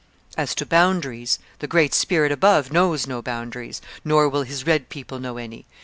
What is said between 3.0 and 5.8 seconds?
no boundaries, nor will His red people know any...